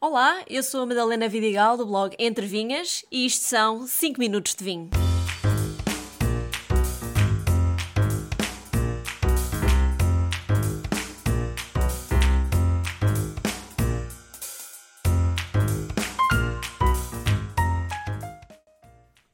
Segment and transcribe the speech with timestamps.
[0.00, 4.54] Olá, eu sou a Madalena Vidigal do blog Entre Vinhas e isto são 5 minutos
[4.54, 4.90] de vinho.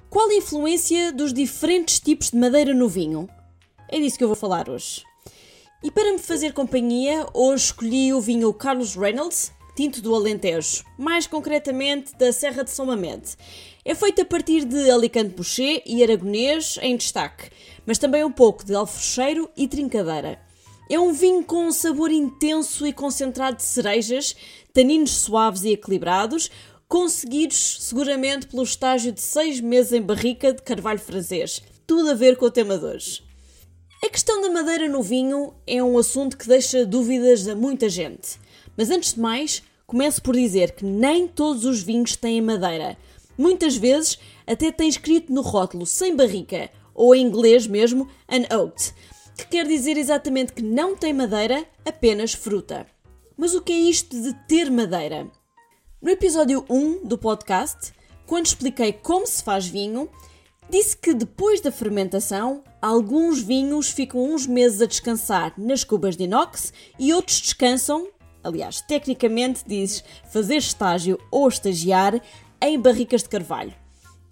[0.09, 3.29] Qual a influência dos diferentes tipos de madeira no vinho?
[3.91, 5.05] É disso que eu vou falar hoje.
[5.83, 11.27] E para me fazer companhia, hoje escolhi o vinho Carlos Reynolds, tinto do Alentejo, mais
[11.27, 13.37] concretamente da Serra de São Mamede.
[13.85, 17.51] É feito a partir de Alicante Boucher e Aragonês em destaque,
[17.85, 20.41] mas também um pouco de alfrocheiro e trincadeira.
[20.89, 24.37] É um vinho com um sabor intenso e concentrado de cerejas,
[24.73, 26.51] taninos suaves e equilibrados,
[26.87, 31.63] conseguidos seguramente pelo estágio de seis meses em barrica de carvalho francês.
[31.87, 33.23] Tudo a ver com o tema de hoje.
[34.05, 38.39] A questão da madeira no vinho é um assunto que deixa dúvidas a muita gente.
[38.77, 42.97] Mas antes de mais, começo por dizer que nem todos os vinhos têm madeira.
[43.37, 48.95] Muitas vezes até tem escrito no rótulo sem barrica, ou em inglês mesmo, unoaked,
[49.37, 52.87] que quer dizer exatamente que não tem madeira, apenas fruta.
[53.37, 55.29] Mas o que é isto de ter madeira?
[56.01, 57.93] No episódio 1 do podcast,
[58.27, 60.09] quando expliquei como se faz vinho,
[60.71, 66.25] disse que depois da fermentação, alguns vinhos ficam uns meses a descansar nas cubas de
[66.25, 68.09] inox e outros descansam
[68.45, 72.21] aliás, tecnicamente dizes fazer estágio ou estagiar
[72.61, 73.75] em barricas de carvalho.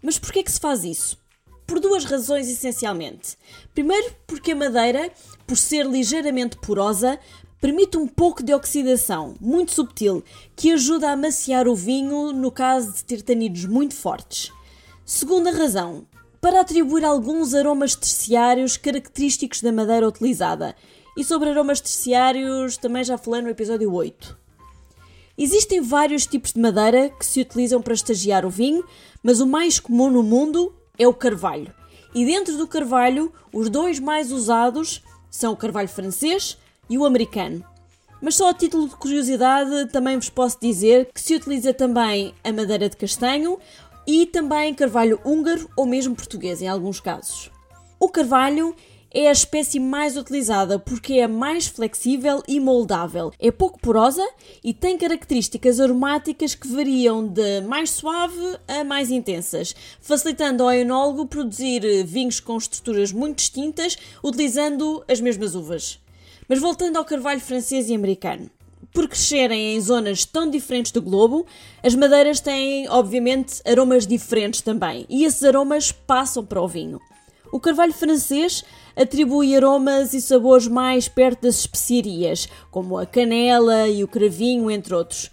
[0.02, 1.18] Mas porquê que se faz isso?
[1.66, 3.36] Por duas razões essencialmente.
[3.74, 5.10] Primeiro, porque a madeira,
[5.46, 7.18] por ser ligeiramente porosa,
[7.60, 10.22] permite um pouco de oxidação, muito subtil,
[10.56, 14.52] que ajuda a amaciar o vinho no caso de ter tanidos muito fortes.
[15.04, 16.04] Segunda razão,
[16.40, 20.74] para atribuir alguns aromas terciários característicos da madeira utilizada,
[21.16, 24.38] e sobre aromas terciários também já falei no episódio 8.
[25.36, 28.84] Existem vários tipos de madeira que se utilizam para estagiar o vinho,
[29.22, 31.72] mas o mais comum no mundo é o carvalho.
[32.14, 36.58] E dentro do carvalho, os dois mais usados são o carvalho francês
[36.88, 37.64] e o americano.
[38.20, 42.52] Mas só a título de curiosidade, também vos posso dizer que se utiliza também a
[42.52, 43.58] madeira de castanho
[44.06, 47.50] e também carvalho húngaro ou mesmo português em alguns casos.
[47.98, 48.76] O carvalho
[49.14, 53.32] é a espécie mais utilizada porque é mais flexível e moldável.
[53.38, 54.26] É pouco porosa
[54.64, 61.26] e tem características aromáticas que variam de mais suave a mais intensas, facilitando ao enólogo
[61.26, 65.98] produzir vinhos com estruturas muito distintas utilizando as mesmas uvas.
[66.48, 68.50] Mas voltando ao carvalho francês e americano.
[68.92, 71.46] Por crescerem em zonas tão diferentes do globo,
[71.82, 77.00] as madeiras têm, obviamente, aromas diferentes também, e esses aromas passam para o vinho.
[77.52, 78.64] O carvalho francês
[78.96, 84.94] atribui aromas e sabores mais perto das especiarias, como a canela e o cravinho, entre
[84.94, 85.30] outros.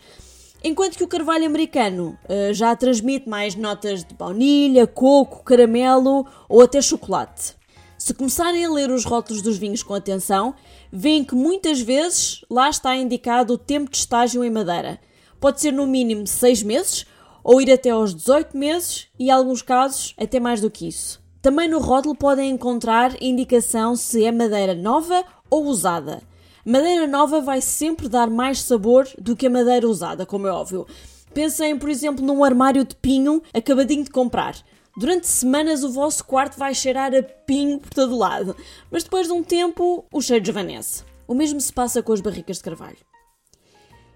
[0.61, 6.61] Enquanto que o carvalho americano uh, já transmite mais notas de baunilha, coco, caramelo ou
[6.61, 7.55] até chocolate.
[7.97, 10.53] Se começarem a ler os rótulos dos vinhos com atenção,
[10.91, 14.99] veem que muitas vezes lá está indicado o tempo de estágio em madeira.
[15.39, 17.05] Pode ser no mínimo 6 meses
[17.41, 21.18] ou ir até aos 18 meses e, em alguns casos, até mais do que isso.
[21.41, 26.21] Também no rótulo podem encontrar indicação se é madeira nova ou usada.
[26.65, 30.85] Madeira nova vai sempre dar mais sabor do que a madeira usada, como é óbvio.
[31.33, 34.55] Pensem, por exemplo, num armário de pinho acabadinho de comprar.
[34.97, 38.53] Durante semanas o vosso quarto vai cheirar a pinho por todo lado,
[38.91, 41.03] mas depois de um tempo o cheiro desvanece.
[41.25, 42.97] O mesmo se passa com as barricas de carvalho.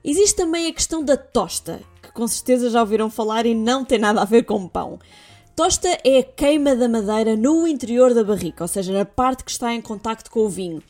[0.03, 3.97] Existe também a questão da tosta, que com certeza já ouviram falar e não tem
[3.97, 4.99] nada a ver com pão.
[5.55, 9.51] Tosta é a queima da madeira no interior da barrica, ou seja, na parte que
[9.51, 10.81] está em contacto com o vinho.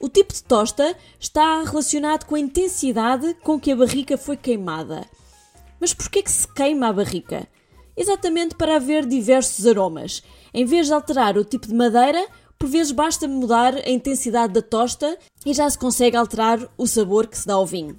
[0.00, 5.04] O tipo de tosta está relacionado com a intensidade com que a barrica foi queimada.
[5.80, 7.48] Mas por que se queima a barrica?
[7.96, 10.22] Exatamente para haver diversos aromas.
[10.54, 14.62] Em vez de alterar o tipo de madeira, por vezes basta mudar a intensidade da
[14.62, 17.98] tosta e já se consegue alterar o sabor que se dá ao vinho.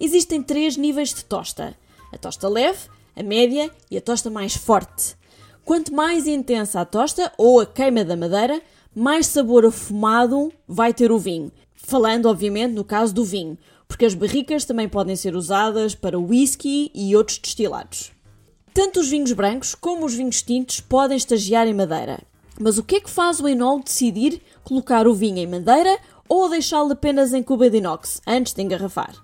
[0.00, 1.76] Existem três níveis de tosta:
[2.12, 5.19] a tosta leve, a média e a tosta mais forte.
[5.64, 8.60] Quanto mais intensa a tosta ou a queima da madeira,
[8.94, 11.52] mais sabor afumado vai ter o vinho.
[11.74, 16.90] Falando, obviamente, no caso do vinho, porque as barricas também podem ser usadas para whisky
[16.94, 18.12] e outros destilados.
[18.72, 22.20] Tanto os vinhos brancos como os vinhos tintos podem estagiar em madeira.
[22.58, 25.98] Mas o que é que faz o enólogo decidir colocar o vinho em madeira
[26.28, 29.14] ou deixá-lo apenas em cuba de inox antes de engarrafar?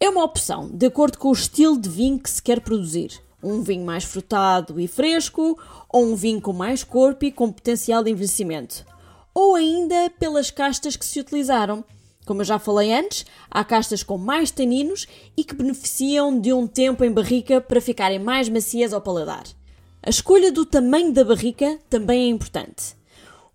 [0.00, 3.62] É uma opção, de acordo com o estilo de vinho que se quer produzir um
[3.62, 5.58] vinho mais frutado e fresco,
[5.88, 8.84] ou um vinho com mais corpo e com potencial de envelhecimento,
[9.34, 11.84] ou ainda pelas castas que se utilizaram.
[12.26, 15.06] Como eu já falei antes, há castas com mais taninos
[15.36, 19.44] e que beneficiam de um tempo em barrica para ficarem mais macias ao paladar.
[20.02, 22.98] A escolha do tamanho da barrica também é importante.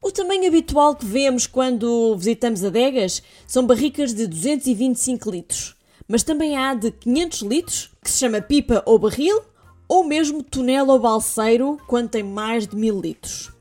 [0.01, 5.75] O tamanho habitual que vemos quando visitamos adegas são barricas de 225 litros,
[6.07, 9.41] mas também há de 500 litros, que se chama pipa ou barril,
[9.93, 13.51] ou mesmo tonel ou balseiro, quando tem mais de 1000 litros.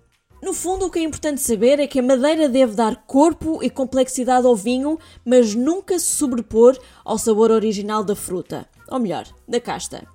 [0.43, 3.69] No fundo, o que é importante saber é que a madeira deve dar corpo e
[3.69, 9.61] complexidade ao vinho, mas nunca se sobrepor ao sabor original da fruta, ou melhor, da
[9.61, 10.09] casta.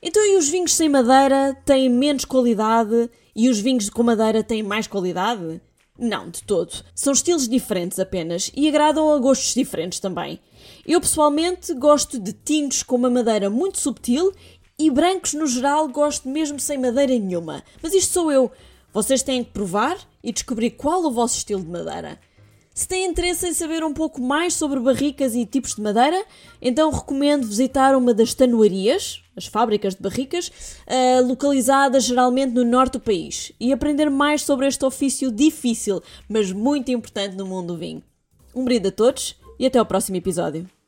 [0.00, 4.62] Então, e os vinhos sem madeira têm menos qualidade e os vinhos com madeira têm
[4.62, 5.60] mais qualidade?
[5.98, 6.72] Não, de todo.
[6.94, 10.40] São estilos diferentes apenas e agradam a gostos diferentes também.
[10.86, 14.32] Eu pessoalmente gosto de tintos com uma madeira muito subtil
[14.80, 17.62] e brancos no geral gosto mesmo sem madeira nenhuma.
[17.82, 18.50] Mas isto sou eu.
[18.92, 22.18] Vocês têm que provar e descobrir qual o vosso estilo de madeira.
[22.72, 26.24] Se têm interesse em saber um pouco mais sobre barricas e tipos de madeira,
[26.62, 32.94] então recomendo visitar uma das tanoarias, as fábricas de barricas, uh, localizadas geralmente no norte
[32.94, 37.78] do país, e aprender mais sobre este ofício difícil, mas muito importante no mundo do
[37.78, 38.02] vinho.
[38.54, 40.79] Um brinde a todos e até ao próximo episódio.